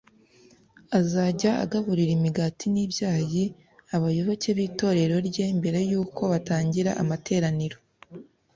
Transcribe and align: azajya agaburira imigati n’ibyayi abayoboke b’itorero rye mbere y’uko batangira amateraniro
azajya 0.99 1.51
agaburira 1.63 2.11
imigati 2.17 2.65
n’ibyayi 2.73 3.43
abayoboke 3.95 4.49
b’itorero 4.57 5.15
rye 5.29 5.47
mbere 5.57 5.79
y’uko 5.91 6.21
batangira 6.31 6.91
amateraniro 7.01 7.77